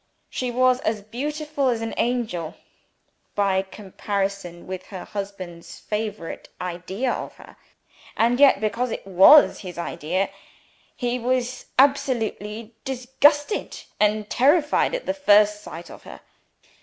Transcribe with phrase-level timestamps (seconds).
[0.31, 2.55] She was as beautiful as an angel,
[3.35, 7.55] by comparison with her husband's favorite idea of her
[8.17, 10.29] and yet, because it was his idea,
[10.95, 16.21] he was absolutely disgusted and terrified at the first sight of her!